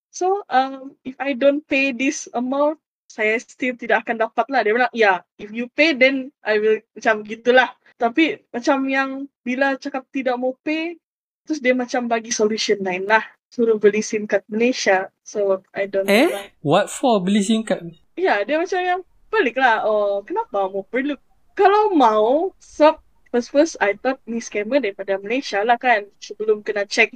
[0.09, 4.65] so um, if I don't pay this amount, saya still tidak akan dapat lah.
[4.65, 7.69] Dia bilang, ya, if you pay then I will, macam gitulah.
[8.01, 9.09] Tapi macam yang
[9.45, 10.97] bila cakap tidak mau pay,
[11.45, 13.21] terus dia macam bagi solution lain lah.
[13.51, 15.11] Suruh beli SIM card Malaysia.
[15.21, 16.23] So, I don't Eh?
[16.23, 16.47] know lah.
[16.63, 17.93] what for beli SIM card?
[18.15, 19.83] Ya, dia macam yang balik lah.
[19.83, 21.19] Oh, kenapa mau perlu?
[21.55, 22.97] Kalau mau, so
[23.31, 26.07] first first I thought ni scammer daripada Malaysia lah kan.
[26.23, 27.11] Sebelum kena check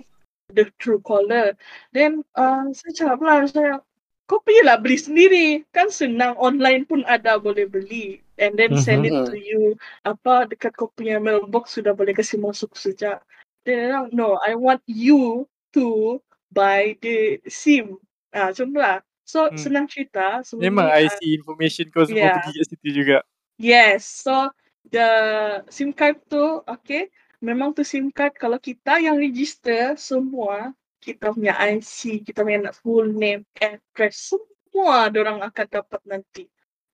[0.54, 1.56] the true caller.
[1.96, 3.80] Then uh, saya cakap lah, saya
[4.26, 5.48] kau pergilah beli sendiri.
[5.72, 8.22] Kan senang online pun ada boleh beli.
[8.36, 9.26] And then send it Mhm.
[9.32, 9.64] to you.
[10.04, 13.24] Apa dekat kau punya mailbox sudah boleh kasih masuk saja.
[13.64, 16.20] Then dia bilang, no, I want you to
[16.52, 17.98] buy the SIM.
[18.36, 19.00] Ah, macam tu lah.
[19.26, 19.58] So, Hmm.
[19.58, 20.44] senang cerita.
[20.54, 22.36] Memang IC information kau semua Yeah.
[22.38, 23.18] pergi kat situ juga.
[23.60, 24.04] Yes.
[24.24, 24.52] So
[24.92, 25.08] the
[25.72, 27.08] SIM card tu, okay,
[27.40, 33.14] memang tu SIM card kalau kita yang register semua, kita punya IC, kita punya full
[33.16, 36.44] name, address, semua orang akan dapat nanti.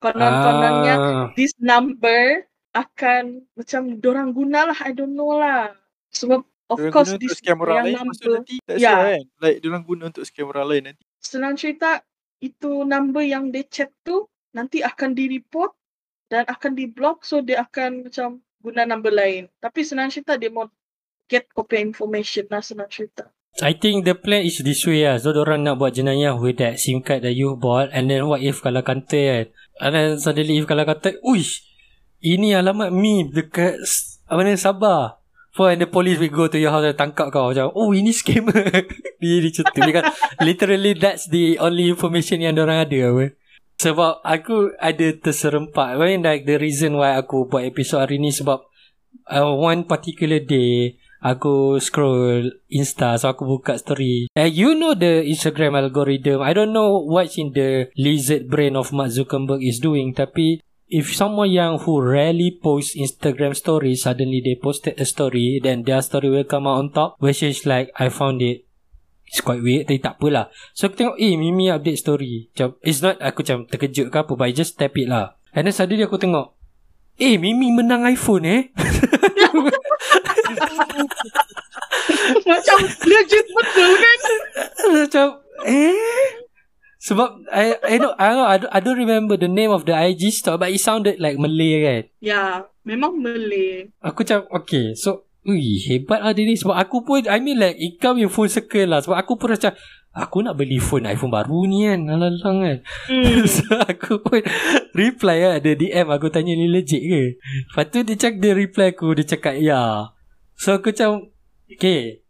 [0.02, 5.74] Konon-kononnya Ah, this number akan macam dorang guna lah, I don't know lah.
[6.10, 8.92] Sebab of Diorang course this scam orang yang lain number, nanti tak Ya.
[8.96, 12.02] sure kan Like diorang guna untuk scam orang lain nanti senang cerita
[12.42, 14.26] itu number yang dia chat tu
[14.58, 15.72] nanti akan di-report
[16.32, 19.52] dan akan di-block so dia akan macam guna number lain.
[19.60, 20.72] Tapi senang cerita dia mau
[21.28, 23.28] get copy information lah senang cerita.
[23.60, 25.20] I think the plan is this way lah.
[25.20, 27.92] So, orang nak buat jenayah with that SIM card that you bought.
[27.92, 29.46] And then what if kalau kata kan.
[29.84, 31.68] And then suddenly if kalau kata, Uish,
[32.24, 33.76] ini alamat mi dekat
[34.32, 35.20] apa ni Sabah.
[35.52, 37.52] For and the police will go to your house and tangkap kau.
[37.52, 38.72] Macam, oh ini scammer.
[39.20, 39.68] dia dia tu.
[39.68, 43.12] Dia kan, literally that's the only information yang orang ada.
[43.12, 43.36] Apa.
[43.82, 45.98] Sebab aku ada terserempak.
[45.98, 48.62] I mean like the reason why aku buat episod hari ni sebab
[49.26, 54.30] uh, one particular day aku scroll Insta so aku buka story.
[54.38, 56.46] Uh, you know the Instagram algorithm.
[56.46, 61.10] I don't know what's in the lizard brain of Mark Zuckerberg is doing tapi if
[61.18, 66.30] someone yang who rarely post Instagram stories suddenly they posted a story then their story
[66.30, 68.68] will come out on top which is like I found it
[69.32, 69.88] It's quite weird.
[69.88, 70.52] Tapi tak apalah.
[70.76, 72.52] So aku tengok Eh Mimi update story.
[72.52, 75.40] Macam It's not aku macam terkejut ke apa But I just tap it lah.
[75.56, 76.52] And then suddenly aku tengok
[77.16, 78.62] Eh Mimi menang iPhone eh?
[82.52, 84.20] Macam legit betul kan?
[85.00, 85.28] Macam
[85.64, 85.96] Eh?
[87.02, 89.96] Sebab I I don't I don't, I don't, I don't remember the name of the
[89.96, 92.04] IG store But it sounded like Malay kan?
[92.20, 93.88] Ya, memang Malay.
[94.04, 96.54] Aku macam Okay so Ui hebat lah dia ni.
[96.54, 99.02] Sebab aku pun I mean like It come in full circle lah.
[99.02, 99.74] Sebab aku pun macam
[100.12, 102.06] Aku nak beli phone iPhone baru ni kan.
[102.06, 102.78] Alang-alang kan.
[103.10, 103.42] Hmm.
[103.56, 104.46] So aku pun
[104.94, 105.54] reply lah.
[105.58, 107.24] Ada DM aku tanya ni legit ke?
[107.42, 109.08] Lepas tu dia cakap Dia reply aku.
[109.18, 110.14] Dia cakap ya.
[110.54, 111.34] So aku macam
[111.72, 112.22] Okay.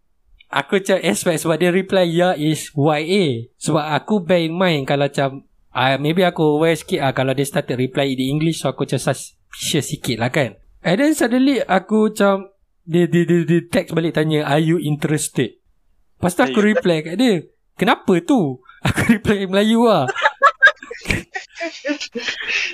[0.52, 5.08] Aku macam expect Sebab dia reply ya is YA Sebab aku bear in mind Kalau
[5.10, 8.62] macam uh, Maybe aku aware sikit lah Kalau dia started reply di English.
[8.62, 10.62] So aku macam suspicious sikit lah kan.
[10.86, 15.62] And then suddenly Aku macam Dia, dia, dia, dia text balik tanya Are you interested?
[16.18, 17.46] Lepas tu aku reply kat dia
[17.78, 18.62] Kenapa tu?
[18.88, 20.10] Aku reply Melayu lah.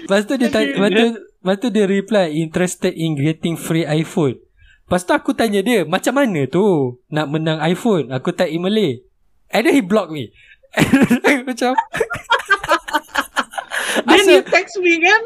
[0.03, 4.39] Lepas tu dia tanya, lepas, tu, lepas tu dia reply Interested in getting free iPhone.
[4.87, 8.11] Lepas tu aku tanya dia Macam mana tu Nak menang iPhone?
[8.15, 9.03] Aku type in Malay.
[9.51, 10.31] And then he block me.
[11.47, 11.75] Macam
[14.07, 15.21] Then asal, you text me kan?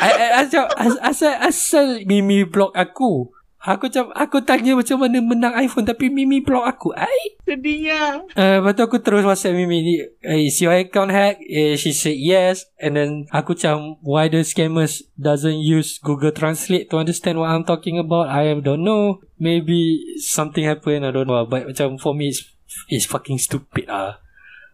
[0.00, 0.64] I- I- asal,
[1.00, 3.35] asal, asal Mimi block aku
[3.66, 8.22] Aku macam Aku tanya macam mana menang iPhone Tapi Mimi block aku Ai Sedihnya.
[8.38, 11.42] Uh, lepas tu aku terus whatsapp Mimi ni Is your account hack?
[11.42, 16.86] Eh, she said yes And then aku macam Why the scammers doesn't use Google Translate
[16.94, 21.42] To understand what I'm talking about I don't know Maybe something happened I don't know
[21.42, 22.46] But macam for me It's,
[22.86, 24.22] it's fucking stupid ah.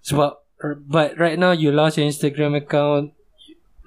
[0.05, 0.37] Sebab
[0.85, 3.17] But right now You lost your Instagram account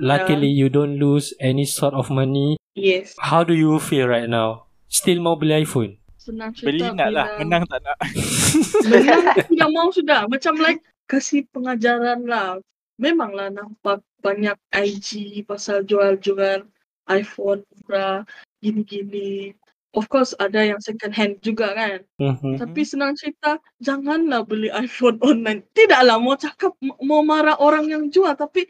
[0.01, 3.15] Luckily you don't lose Any sort of money Yes.
[3.23, 4.64] How do you feel right now?
[4.95, 5.99] Still mau beli iPhone?
[6.15, 7.25] senang Beli cerita nak lah.
[7.27, 7.97] bila- Menang tak nak.
[8.89, 10.21] Menang tidak mau sudah.
[10.25, 12.57] Macam like kasih pengajaran lah.
[12.95, 15.09] Memanglah nampak banyak IG
[15.43, 16.63] pasal jual-jual
[17.05, 18.23] iPhone murah,
[18.57, 19.53] gini-gini.
[19.91, 21.99] Of course ada yang second hand juga kan.
[22.17, 22.57] Mhm.
[22.57, 25.61] Tapi senang cerita, janganlah beli iPhone online.
[25.71, 28.31] Tidaklah mau cakap, mau marah orang yang jual.
[28.31, 28.65] Tapi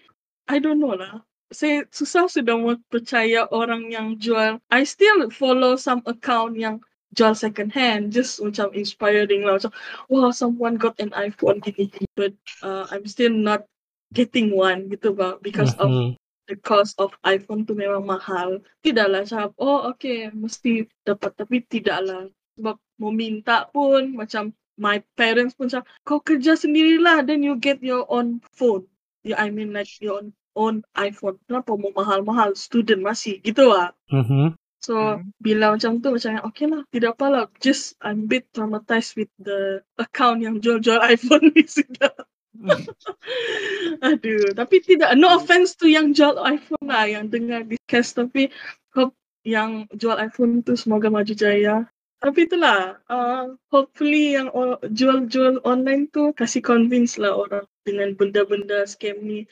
[0.45, 1.23] I don't know lah.
[1.53, 4.57] Saya susah sudah mau percaya orang yang jual.
[4.73, 6.81] I still follow some account yang
[7.13, 8.09] jual second hand.
[8.11, 9.61] Just macam inspiring lah.
[9.61, 9.71] Macam,
[10.09, 11.89] wow, someone got an iPhone gini.
[12.17, 12.33] But
[12.65, 13.63] uh, I'm still not
[14.11, 15.37] getting one gitu bang.
[15.45, 16.17] Because of Mhm.
[16.49, 18.61] the cost of iPhone tu memang mahal.
[18.85, 21.33] Tidaklah cakap, oh okay, mesti dapat.
[21.37, 22.29] Tapi tidaklah.
[22.55, 27.79] Sebab mau minta pun macam my parents pun cakap, kau kerja sendirilah then you get
[27.83, 28.87] your own phone.
[29.27, 31.37] Yeah, I mean like your own, own iPhone.
[31.45, 32.55] Kenapa mau mahal-mahal?
[32.55, 33.43] Student masih.
[33.43, 33.91] Gitu lah.
[34.09, 34.55] Mhm.
[34.79, 35.33] So, Mhm.
[35.41, 37.49] bila macam tu macam, okay lah, tidak apalah.
[37.57, 42.13] Just I'm a bit traumatized with the account yang jual-jual iPhone ni sudah.
[44.05, 48.47] Aduh, tapi tidak, no offense to yang jual iPhone lah, yang dengar podcast, tapi
[48.93, 51.85] hope yang jual iPhone tu semoga maju jaya.
[52.23, 58.87] Tapi itulah, uh, hopefully yang o- jual-jual online tu kasih convince lah orang dengan benda-benda
[58.87, 59.45] scam ni.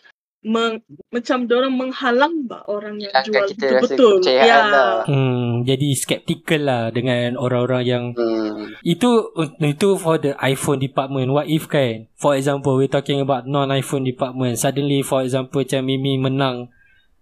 [0.43, 4.11] Meng, macam orang menghalang bah orang yang Hilangkan jual kita betul-betul.
[4.19, 4.59] kepercayaan Ya.
[4.67, 4.93] lah.
[5.07, 8.67] Hmm, jadi skeptical lah dengan orang-orang yang Hmm.
[8.83, 11.31] itu itu for the iPhone department.
[11.31, 12.11] What if kan?
[12.13, 14.59] For example, we talking about non-iPhone department.
[14.59, 16.67] Suddenly, for example, macam Mimi menang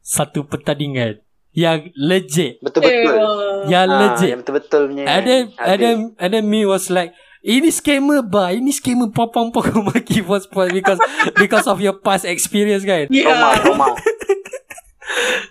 [0.02, 1.22] satu pertandingan
[1.54, 2.58] yang legit.
[2.58, 3.14] Betul-betul.
[3.14, 3.70] Eh.
[3.70, 4.30] Yang Ah, legit.
[4.30, 5.04] Yang betul-betul punya.
[5.06, 5.68] And then, ada.
[5.68, 10.22] and then, and then me was like, ini scammer ba, ini scammer popong popong maki
[10.22, 11.02] for sport because
[11.36, 13.10] because of your past experience kan.
[13.10, 13.62] Trauma, Yeah.
[13.62, 13.88] trauma.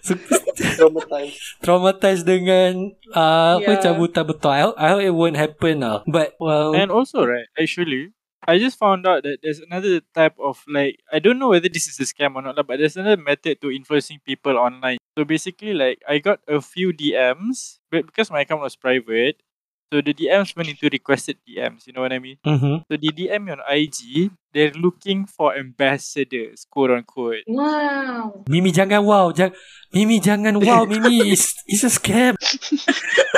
[0.00, 0.16] So,
[0.56, 1.36] Traumatized.
[1.60, 3.82] traumatized dengan uh, apa Yeah.
[3.82, 4.50] cabutan betul.
[4.50, 6.00] I hope, I hope it won't happen lah.
[6.08, 8.16] But well, And also, right, actually,
[8.48, 11.84] I just found out that there's another type of like I don't know whether this
[11.84, 14.96] is a scam or not, lah, but there's another method to influencing people online.
[15.12, 19.44] So basically, like I got a few DMs, but because my account was private,
[19.90, 21.86] so the DMs went into requested DMs.
[21.86, 22.38] You know what I mean?
[22.46, 22.86] mhm.
[22.86, 27.42] So the DM on IG, they're looking for ambassadors, quote unquote.
[27.50, 28.46] Wow.
[28.48, 29.54] Mimi jangan wow, jangan
[29.90, 32.38] Mimi jangan wow, Mimi is is a scam.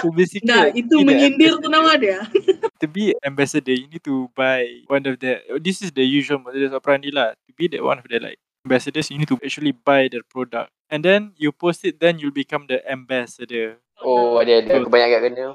[0.01, 2.21] So basically, Nah, itu menyindir tu nama dia.
[2.83, 5.39] To be ambassador, you need to buy one of the.
[5.63, 7.39] This is the usual modus operandi lah.
[7.47, 10.75] To be that one of the like ambassadors, you need to actually buy their product,
[10.91, 12.03] and then you post it.
[12.03, 13.79] Then you'll become the ambassador.
[14.03, 15.47] Oh, ada ada kebanyakan kena.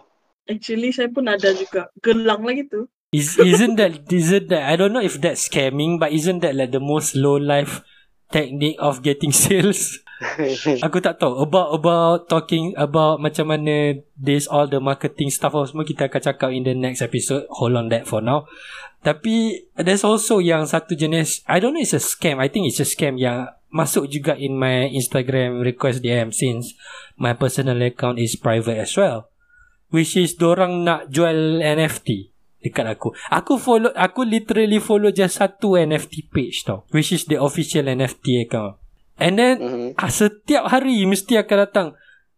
[0.48, 1.92] Actually, saya pun ada juga.
[2.00, 2.88] Gelang lah gitu.
[3.16, 6.76] Is isn't that isn't that I don't know if that's scamming, but isn't that like
[6.76, 7.80] the most low life
[8.36, 10.04] technique of getting sales?
[10.86, 15.70] Aku tak tahu about about talking about macam mana this all the marketing stuff apa
[15.70, 17.46] semua kita akan cakap in the next episode.
[17.54, 18.50] Hold on that for now.
[19.06, 22.42] Tapi there's also yang satu jenis I don't know it's a scam.
[22.42, 26.74] I think it's a scam yang masuk juga in my Instagram request DM since
[27.16, 29.30] my personal account is private as well.
[29.88, 32.36] Which is dorang nak jual NFT
[32.67, 33.15] dekat aku.
[33.32, 36.84] Aku follow aku literally follow just satu NFT page tau.
[36.91, 38.82] Which is the official NFT account.
[39.17, 39.89] And then Mhm.
[39.97, 41.88] Ah, setiap hari mesti akan datang.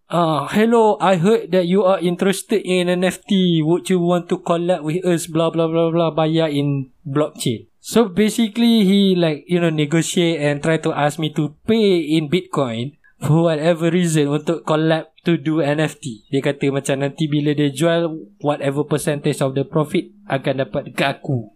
[0.09, 3.62] Ah, hello, I heard that you are interested in NFT.
[3.62, 5.29] Would you want to collab with us?
[5.29, 6.09] Blah blah blah blah.
[6.09, 7.69] Bayar in blockchain.
[7.79, 12.27] So basically, he like you know negotiate and try to ask me to pay in
[12.27, 16.32] Bitcoin for whatever reason untuk collab to do NFT.
[16.32, 18.08] Dia kata macam nanti bila dia jual
[18.39, 21.51] whatever percentage of the profit akan dapat dekat aku.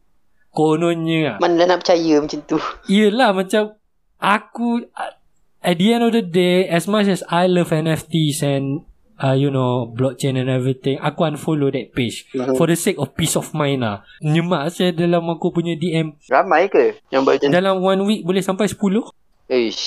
[0.54, 1.38] Kononnya lah.
[1.42, 2.58] Mana nak percaya macam tu.
[2.86, 3.74] Yelah macam
[4.22, 4.86] aku
[5.64, 8.86] at the end of the day as much as I love NFTs and
[9.18, 12.54] uh, you know blockchain and everything aku unfollow that page Mhm.
[12.54, 16.68] for the sake of peace of mind lah nyemak saya dalam aku punya DM Ramai
[16.68, 18.76] ke yang buat dalam one week boleh sampai 10
[19.48, 19.84] Ish.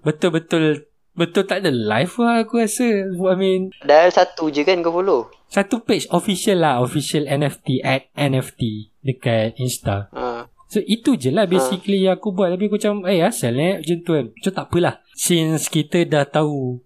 [0.00, 0.88] betul-betul
[1.18, 3.74] betul tak ada live lah aku rasa I mean.
[3.82, 5.26] Dah satu je kan kau follow.
[5.50, 10.06] satu page official lah official NFT at NFT dekat Insta.
[10.14, 10.46] Ha.
[10.68, 12.52] So itu je lah basically yang aku buat.
[12.52, 14.26] Tapi aku macam Eh asal eh macam tu kan?
[14.28, 14.94] Macam tak apalah.
[15.16, 16.84] Since kita dah tahu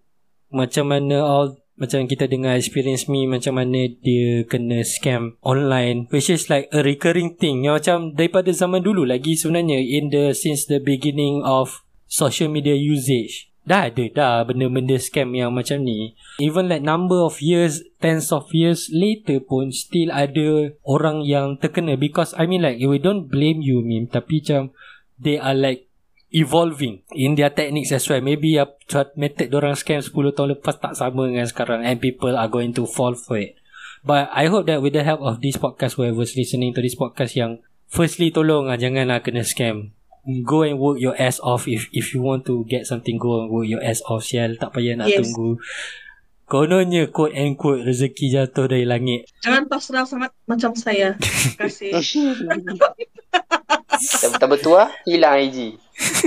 [0.55, 6.31] Macam mana all Macam kita dengar experience me Macam mana dia kena scam online Which
[6.31, 7.67] is like a recurring thing.
[7.67, 12.79] Yang macam daripada zaman dulu lagi sebenarnya In the Since the beginning of Social media
[12.79, 16.19] usage Dah ada dah benda-benda scam yang macam ni.
[16.43, 21.95] Even like number of years Tens of years later pun Still ada orang yang terkena.
[21.95, 24.11] Because I mean like We don't blame you Mim.
[24.11, 24.75] Tapi macam
[25.15, 25.87] They are like
[26.35, 28.19] Evolving In their techniques as well.
[28.19, 28.67] Maybe uh,
[29.15, 32.83] method orang scam 10 tahun lepas Tak sama dengan sekarang And people are going to
[32.83, 33.63] fall for it.
[34.03, 37.39] But I hope that with the help of this podcast, whoever's listening to this podcast
[37.39, 39.95] yang firstly tolong ah janganlah kena scam.
[40.25, 43.49] Go and work your ass off if if you want to get something go and
[43.49, 45.19] work your ass off sial tak payah nak Yes.
[45.21, 45.59] tunggu
[46.45, 51.17] kononnya quote and quote rezeki jatuh dari langit Jangan pasrah sangat macam saya.
[51.17, 51.91] Terima kasih.
[53.93, 55.79] Tak, tak bertuah, hilang IG.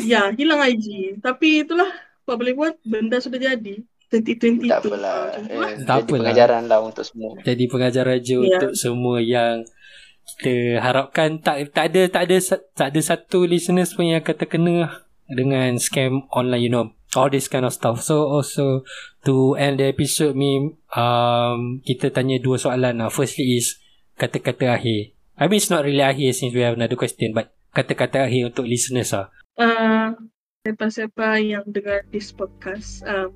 [0.01, 1.19] ya, hilang IG.
[1.19, 3.83] Tapi itulah, apa boleh buat, benda sudah jadi.
[4.07, 4.89] 2020 Tak tu.
[4.89, 5.11] apalah.
[5.27, 5.69] Ah, lah.
[5.69, 6.07] Eh, Tak jadi apalah.
[6.15, 7.35] pengajaran lah untuk semua.
[7.41, 8.47] jadi pengajar raja Ya.
[8.47, 9.65] untuk semua yang
[10.25, 12.37] kita harapkan tak tak ada tak ada
[12.73, 14.75] tak ada satu listeners pun yang akan terkena
[15.29, 16.91] dengan scam online you know.
[17.15, 18.03] All this kind of stuff.
[18.03, 18.83] So also
[19.23, 23.07] to end the episode me um kita tanya dua soalan lah.
[23.07, 23.79] Firstly is
[24.19, 25.15] kata-kata akhir.
[25.39, 28.67] I mean it's not really akhir since we have another question but kata-kata akhir untuk
[28.67, 29.31] listeners lah.
[29.55, 30.11] Ah,
[30.63, 33.35] siapa-siapa yang dengar this podcast, um,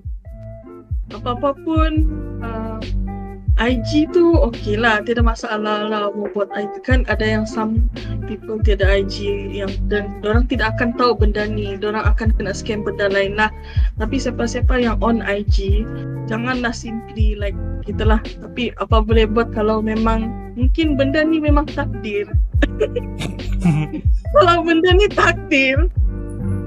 [1.12, 1.92] apa-apa pun,
[2.40, 2.80] uh,
[3.60, 7.92] IG tu okey lah, tiada masalah lah mau buat IG kan ada yang some
[8.24, 9.20] people tiada IG
[9.52, 13.52] yang dan orang tidak akan tahu benda ni, orang akan kena scam benda lain lah.
[14.00, 15.84] Tapi siapa-siapa yang on IG,
[16.26, 18.24] janganlah simply like gitulah.
[18.40, 22.32] Tapi apa boleh buat kalau memang mungkin benda ni memang takdir.
[24.40, 25.92] kalau benda ni takdir,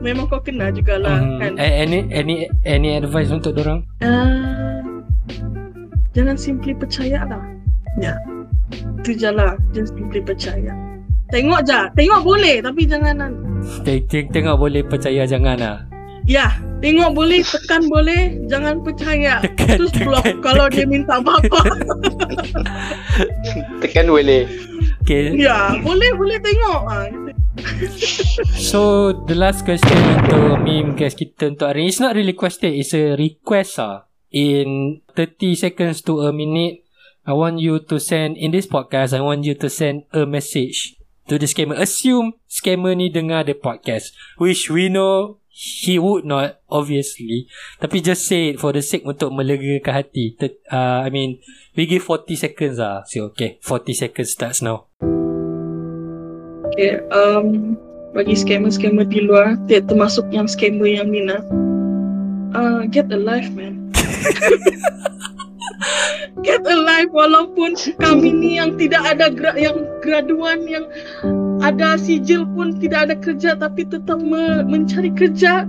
[0.05, 1.53] memang kau kena jugalah Hmm, kan.
[1.57, 2.37] a- any any
[2.69, 4.83] any advice untuk orang Uh,
[6.13, 7.43] jangan simply percaya lah.
[8.01, 8.17] Ya.
[9.03, 9.57] Itu je lah.
[9.77, 10.73] Jangan simply percaya.
[11.33, 11.81] Tengok je.
[11.97, 13.41] Tengok boleh tapi jangan anu.
[14.09, 15.79] tengok boleh percaya jangan lah
[16.23, 19.41] Ya, tengok boleh, tekan boleh, jangan percaya.
[19.45, 21.63] Tekan, Terus block tekan, kalau dia minta apa-apa.
[23.83, 24.47] Tekan boleh.
[25.03, 26.81] okay ya, boleh, boleh tengok.
[26.87, 26.97] Ha,
[28.71, 32.73] So the last question untuk meme guest kita untuk hari ni It's not really question
[32.73, 34.09] It's a request ah.
[34.33, 36.89] In 30 seconds to a minute
[37.29, 40.97] I want you to send In this podcast I want you to send a message
[41.29, 46.65] To the scammer Assume scammer ni dengar the podcast Which we know He would not
[46.73, 47.45] Obviously
[47.77, 50.33] Tapi just say it For the sake untuk melegakan hati
[50.73, 51.45] uh, I mean
[51.77, 53.05] We give 40 seconds ah.
[53.05, 54.89] So okay 40 seconds starts now
[56.73, 57.77] Okay, um,
[58.17, 61.45] bagi scammer-scammer di luar, termasuk yang scammer yang Mina.
[62.57, 63.82] Uh, get a life, man.
[66.43, 70.87] Get a life walaupun kami ni yang tidak ada gra- yang graduan yang
[71.63, 75.67] ada sijil pun tidak ada kerja tapi tetap me- mencari kerja.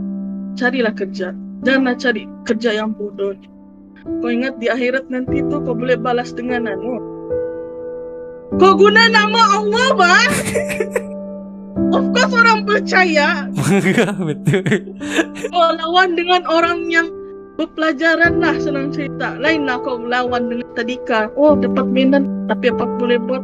[0.53, 1.33] Carilah kerja.
[1.65, 3.33] Janganlah cari kerja yang bodoh.
[4.03, 6.99] Kau ingat di akhirat nanti tu kau boleh balas dengan anu?
[8.59, 10.27] Kau guna nama Allah bah
[11.93, 13.47] of course orang percaya.
[14.27, 14.93] Betul.
[15.49, 17.07] Kau lawan dengan orang yang
[17.53, 22.85] berpelajaran lah senang cerita lain lah kau lawan dengan tadika oh dapat mainan tapi apa
[22.97, 23.43] boleh buat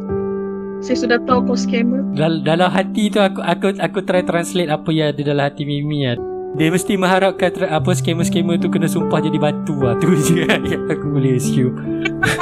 [0.80, 4.88] saya sudah tahu kau scammer Dal- dalam hati tu aku aku aku try translate apa
[4.90, 6.18] yang ada dalam hati Mimi kan.
[6.50, 9.94] Dia mesti mengharapkan tra- apa scammer-scammer tu kena sumpah jadi batu lah.
[10.02, 11.78] Tu je yang aku boleh assume.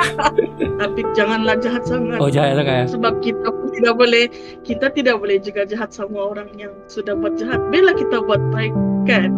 [0.80, 2.88] tapi janganlah jahat sangat Oh jahat sangat.
[2.88, 4.24] sebab kita pun tidak boleh
[4.64, 8.72] kita tidak boleh juga jahat sama orang yang sudah buat jahat bila kita buat baik
[9.04, 9.28] kan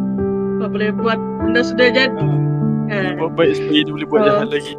[0.60, 2.12] apa boleh buat benda sudah jadi
[2.84, 4.26] kan Buat baik sekali dia boleh buat Ah.
[4.28, 4.72] jahat lagi.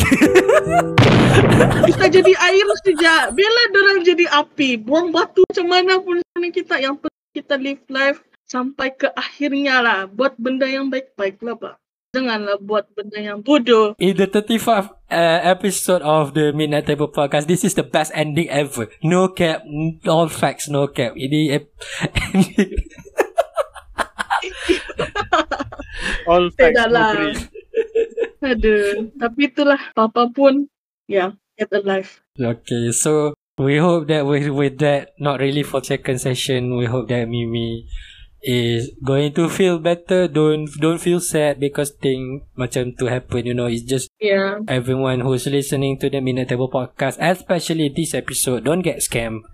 [1.89, 6.93] kita jadi air saja bila orang jadi api buang batu macam mana pun kita yang
[6.95, 11.73] penting kita live life sampai ke akhirnya lah buat benda yang baik-baik lah pak
[12.11, 17.47] janganlah buat benda yang bodoh In the 35th uh, episode of the Midnight Table Podcast,
[17.47, 18.91] this is the best ending ever.
[19.01, 21.15] No cap, n- all facts, no cap.
[21.15, 21.71] Ini ep-
[26.27, 27.09] All facts Tidak no lah.
[27.15, 27.35] brain.
[28.51, 30.65] Aduh, tapi itulah apa pun
[31.05, 35.83] ya get a life Okay, so we hope that with with that not really for
[35.85, 37.85] second session, we hope that Mimi
[38.41, 40.25] is going to feel better.
[40.25, 43.45] Don't don't feel sad because thing macam to happen.
[43.45, 48.17] You know, it's just ya everyone who's listening to the Minute Table podcast, especially this
[48.17, 49.45] episode, don't get scammed.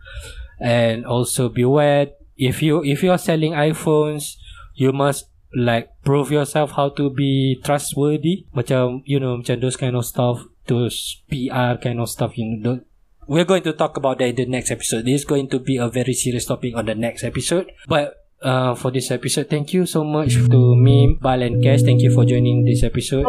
[0.57, 4.39] And also beware if you if you're selling iPhones,
[4.73, 5.27] you must
[5.57, 8.45] like prove yourself how to be trustworthy.
[8.53, 12.37] Macam you know, macam those kind of stuff, those PR kind of stuff.
[12.37, 12.85] You know,
[13.25, 15.05] we're going to talk about that in the next episode.
[15.05, 17.73] This is going to be a very serious topic on the next episode.
[17.89, 21.81] But uh, for this episode, thank you so much to me, Bal and Cash.
[21.81, 23.25] Thank you for joining this episode.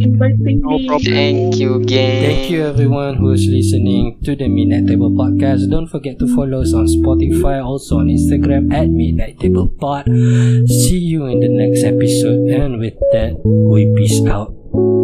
[0.00, 1.12] inviting No me problem.
[1.12, 2.22] Thank you, gang.
[2.22, 5.70] Thank you everyone who's listening to the Midnight Table Podcast.
[5.70, 10.06] Don't forget to follow us on Spotify, also on Instagram at Midnight Table Pod.
[10.06, 12.48] See you in the next episode.
[12.50, 14.54] And with that, we peace out.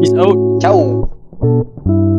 [0.03, 0.61] Peace out.
[0.61, 2.12] Ciao.